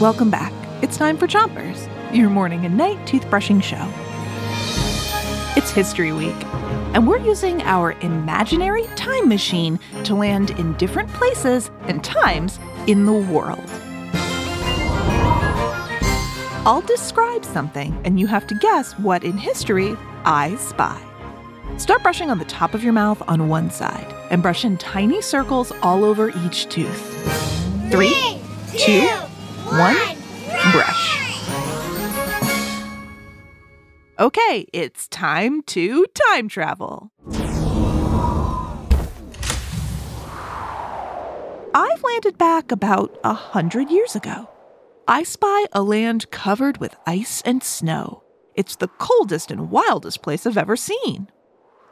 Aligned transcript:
Welcome 0.00 0.30
back. 0.30 0.54
It's 0.82 0.96
time 0.96 1.18
for 1.18 1.26
Chompers, 1.26 1.86
your 2.16 2.30
morning 2.30 2.64
and 2.64 2.74
night 2.74 2.96
toothbrushing 3.06 3.62
show. 3.62 3.86
It's 5.58 5.70
History 5.72 6.10
Week, 6.10 6.42
and 6.94 7.06
we're 7.06 7.18
using 7.18 7.60
our 7.64 7.92
imaginary 8.00 8.86
time 8.96 9.28
machine 9.28 9.78
to 10.04 10.14
land 10.14 10.52
in 10.52 10.72
different 10.78 11.10
places 11.10 11.70
and 11.82 12.02
times 12.02 12.58
in 12.86 13.04
the 13.04 13.12
world. 13.12 13.62
I'll 16.64 16.80
describe 16.86 17.44
something, 17.44 18.00
and 18.02 18.18
you 18.18 18.26
have 18.26 18.46
to 18.46 18.54
guess 18.54 18.98
what 18.98 19.22
in 19.22 19.36
history 19.36 19.94
I 20.24 20.56
spy. 20.56 20.98
Start 21.76 22.02
brushing 22.02 22.30
on 22.30 22.38
the 22.38 22.46
top 22.46 22.72
of 22.72 22.82
your 22.82 22.94
mouth 22.94 23.22
on 23.28 23.50
one 23.50 23.70
side 23.70 24.14
and 24.30 24.40
brush 24.40 24.64
in 24.64 24.78
tiny 24.78 25.20
circles 25.20 25.72
all 25.82 26.06
over 26.06 26.30
each 26.46 26.70
tooth. 26.70 27.90
Three, 27.90 28.40
two, 28.78 29.10
one, 29.70 29.96
brush. 30.72 31.16
Okay, 34.18 34.66
it's 34.72 35.06
time 35.08 35.62
to 35.62 36.06
time 36.32 36.48
travel. 36.48 37.12
I've 41.72 42.02
landed 42.02 42.36
back 42.36 42.72
about 42.72 43.16
a 43.22 43.32
hundred 43.32 43.90
years 43.90 44.16
ago. 44.16 44.50
I 45.06 45.22
spy 45.22 45.66
a 45.72 45.82
land 45.82 46.30
covered 46.32 46.78
with 46.78 46.96
ice 47.06 47.40
and 47.42 47.62
snow. 47.62 48.24
It's 48.56 48.74
the 48.74 48.88
coldest 48.88 49.52
and 49.52 49.70
wildest 49.70 50.20
place 50.22 50.46
I've 50.46 50.58
ever 50.58 50.76
seen. 50.76 51.28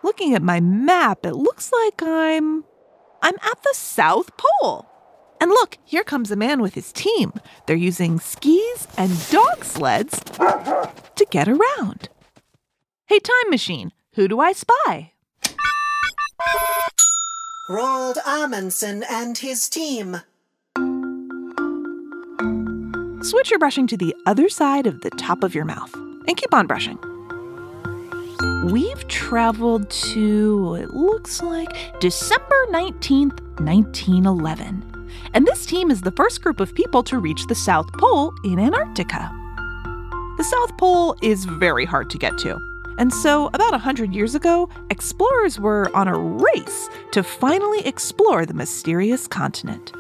Looking 0.03 0.35
at 0.35 0.43
my 0.43 0.59
map, 0.59 1.25
it 1.25 1.35
looks 1.35 1.71
like 1.73 2.03
I'm. 2.03 2.65
I'm 3.23 3.37
at 3.37 3.63
the 3.63 3.75
South 3.75 4.31
Pole. 4.37 4.88
And 5.41 5.51
look, 5.51 5.79
here 5.85 6.05
comes 6.05 6.31
a 6.31 6.37
man 6.37 6.61
with 6.61 6.75
his 6.75 6.93
team. 6.93 7.33
They're 7.67 7.77
using 7.77 8.19
skis 8.19 8.89
and 8.97 9.11
dog 9.31 9.65
sleds 9.65 10.21
to 10.21 11.27
get 11.31 11.49
around. 11.49 12.09
Hey, 13.07 13.19
time 13.19 13.51
machine, 13.51 13.93
who 14.15 14.29
do 14.29 14.41
I 14.41 14.53
spy? 14.53 15.13
Roald 17.71 18.17
Amundsen 18.27 19.05
and 19.09 19.37
his 19.39 19.69
team. 19.69 20.23
Switch 23.23 23.51
your 23.51 23.59
brushing 23.59 23.87
to 23.87 23.97
the 23.97 24.15
other 24.27 24.49
side 24.49 24.87
of 24.87 25.03
the 25.03 25.11
top 25.11 25.45
of 25.45 25.55
your 25.55 25.65
mouth 25.65 25.93
and 25.95 26.37
keep 26.37 26.55
on 26.55 26.67
brushing. 26.67 26.99
We've 28.71 29.07
traveled 29.09 29.91
to, 29.91 30.77
it 30.81 30.91
looks 30.91 31.43
like, 31.43 32.01
December 32.01 32.67
19th, 32.71 33.41
1911. 33.61 34.98
And 35.35 35.47
this 35.47 35.67
team 35.67 35.91
is 35.91 36.01
the 36.01 36.13
first 36.13 36.43
group 36.43 36.61
of 36.61 36.75
people 36.75 37.03
to 37.05 37.19
reach 37.19 37.47
the 37.47 37.55
South 37.55 37.93
Pole 37.95 38.33
in 38.45 38.59
Antarctica. 38.59 39.31
The 40.39 40.45
South 40.45 40.77
Pole 40.79 41.17
is 41.23 41.45
very 41.45 41.85
hard 41.85 42.11
to 42.11 42.19
get 42.19 42.39
to. 42.39 42.59
And 42.99 43.13
so, 43.13 43.47
about 43.55 43.71
100 43.71 44.13
years 44.13 44.35
ago, 44.35 44.69
explorers 44.91 45.61
were 45.61 45.91
on 45.95 46.09
a 46.09 46.19
race 46.19 46.89
to 47.13 47.23
finally 47.23 47.87
explore 47.87 48.45
the 48.45 48.55
mysterious 48.55 49.29
continent. 49.29 49.93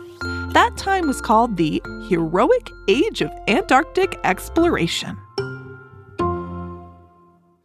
That 0.52 0.76
time 0.76 1.06
was 1.06 1.20
called 1.20 1.56
the 1.56 1.80
Heroic 2.08 2.70
Age 2.88 3.20
of 3.20 3.30
Antarctic 3.46 4.18
Exploration. 4.24 5.16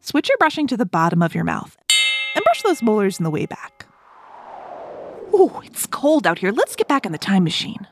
Switch 0.01 0.29
your 0.29 0.37
brushing 0.37 0.67
to 0.67 0.77
the 0.77 0.85
bottom 0.85 1.23
of 1.23 1.33
your 1.33 1.43
mouth 1.43 1.77
and 2.35 2.43
brush 2.43 2.61
those 2.61 2.83
molars 2.83 3.19
in 3.19 3.23
the 3.23 3.31
way 3.31 3.45
back. 3.45 3.82
Oh, 5.33 5.61
it's 5.65 5.87
cold 5.87 6.27
out 6.27 6.39
here. 6.39 6.51
Let's 6.51 6.75
get 6.75 6.87
back 6.87 7.05
in 7.05 7.11
the 7.11 7.17
time 7.17 7.43
machine. 7.43 7.87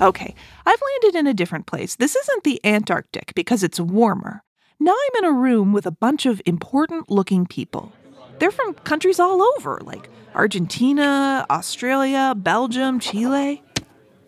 Okay, 0.00 0.34
I've 0.64 0.80
landed 0.80 1.18
in 1.18 1.26
a 1.26 1.34
different 1.34 1.66
place. 1.66 1.96
This 1.96 2.16
isn't 2.16 2.44
the 2.44 2.60
Antarctic 2.64 3.34
because 3.34 3.62
it's 3.62 3.80
warmer. 3.80 4.42
Now 4.80 4.92
I'm 4.92 5.24
in 5.24 5.28
a 5.28 5.32
room 5.32 5.72
with 5.72 5.86
a 5.86 5.90
bunch 5.90 6.24
of 6.24 6.40
important 6.46 7.10
looking 7.10 7.46
people. 7.46 7.92
They're 8.38 8.52
from 8.52 8.74
countries 8.74 9.18
all 9.18 9.42
over, 9.42 9.80
like 9.82 10.08
Argentina, 10.34 11.44
Australia, 11.50 12.34
Belgium, 12.36 13.00
Chile. 13.00 13.62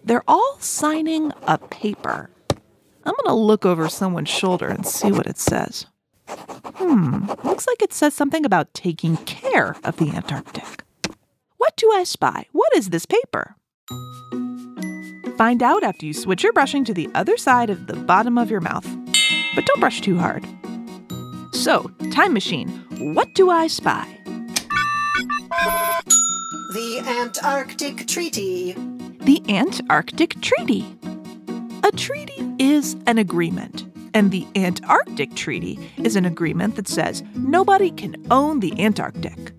They're 0.04 0.24
all 0.26 0.56
signing 0.58 1.32
a 1.42 1.56
paper. 1.56 2.30
I'm 3.04 3.14
going 3.14 3.26
to 3.26 3.34
look 3.34 3.64
over 3.64 3.88
someone's 3.88 4.28
shoulder 4.28 4.66
and 4.66 4.86
see 4.86 5.12
what 5.12 5.26
it 5.26 5.38
says. 5.38 5.86
Hmm, 6.90 7.26
looks 7.44 7.68
like 7.68 7.82
it 7.82 7.92
says 7.92 8.14
something 8.14 8.44
about 8.44 8.74
taking 8.74 9.16
care 9.18 9.76
of 9.84 9.96
the 9.98 10.10
Antarctic. 10.10 10.82
What 11.56 11.76
do 11.76 11.88
I 11.92 12.02
spy? 12.02 12.46
What 12.50 12.74
is 12.74 12.90
this 12.90 13.06
paper? 13.06 13.54
Find 15.36 15.62
out 15.62 15.84
after 15.84 16.04
you 16.04 16.12
switch 16.12 16.42
your 16.42 16.52
brushing 16.52 16.84
to 16.86 16.92
the 16.92 17.08
other 17.14 17.36
side 17.36 17.70
of 17.70 17.86
the 17.86 17.94
bottom 17.94 18.36
of 18.36 18.50
your 18.50 18.60
mouth. 18.60 18.84
But 19.54 19.66
don't 19.66 19.78
brush 19.78 20.00
too 20.00 20.18
hard. 20.18 20.44
So, 21.52 21.92
time 22.10 22.32
machine, 22.32 22.68
what 22.98 23.28
do 23.36 23.50
I 23.50 23.68
spy? 23.68 24.08
The 26.72 27.04
Antarctic 27.20 28.08
Treaty. 28.08 28.72
The 29.20 29.40
Antarctic 29.48 30.40
Treaty. 30.40 30.84
A 31.84 31.92
treaty 31.92 32.52
is 32.58 32.96
an 33.06 33.18
agreement, 33.18 33.86
and 34.14 34.30
the 34.30 34.46
Antarctic 34.56 35.34
Treaty 35.34 35.78
is 35.98 36.16
an 36.16 36.24
agreement 36.24 36.76
that 36.76 36.88
says 36.88 37.22
nobody 37.34 37.90
can 37.90 38.16
own 38.30 38.60
the 38.60 38.78
Antarctic. 38.80 39.52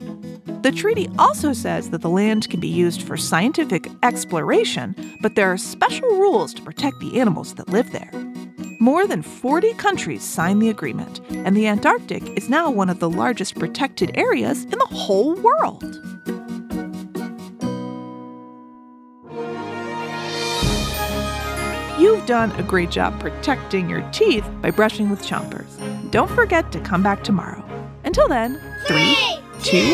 The 0.61 0.71
treaty 0.71 1.09
also 1.17 1.53
says 1.53 1.89
that 1.89 2.01
the 2.01 2.09
land 2.09 2.49
can 2.49 2.59
be 2.59 2.67
used 2.67 3.01
for 3.01 3.17
scientific 3.17 3.89
exploration, 4.03 4.95
but 5.21 5.35
there 5.35 5.51
are 5.51 5.57
special 5.57 6.07
rules 6.09 6.53
to 6.53 6.61
protect 6.61 6.99
the 6.99 7.19
animals 7.19 7.55
that 7.55 7.69
live 7.69 7.91
there. 7.91 8.11
More 8.79 9.07
than 9.07 9.21
40 9.21 9.73
countries 9.73 10.23
signed 10.23 10.61
the 10.61 10.69
agreement, 10.69 11.19
and 11.29 11.55
the 11.55 11.67
Antarctic 11.67 12.23
is 12.37 12.49
now 12.49 12.69
one 12.69 12.89
of 12.89 12.99
the 12.99 13.09
largest 13.09 13.55
protected 13.55 14.11
areas 14.15 14.63
in 14.65 14.77
the 14.77 14.87
whole 14.91 15.35
world. 15.35 15.83
Done 22.31 22.51
a 22.51 22.63
great 22.63 22.89
job 22.89 23.19
protecting 23.19 23.89
your 23.89 23.99
teeth 24.11 24.49
by 24.61 24.71
brushing 24.71 25.09
with 25.09 25.21
chompers. 25.21 25.67
Don't 26.11 26.31
forget 26.31 26.71
to 26.71 26.79
come 26.79 27.03
back 27.03 27.25
tomorrow. 27.25 27.61
Until 28.05 28.29
then, 28.29 28.57
three, 28.87 29.17
two, 29.63 29.93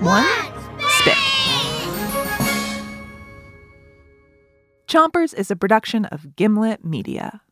one, 0.00 0.26
spit. 0.98 1.16
Chompers 4.88 5.32
is 5.32 5.48
a 5.52 5.54
production 5.54 6.06
of 6.06 6.34
Gimlet 6.34 6.84
Media. 6.84 7.42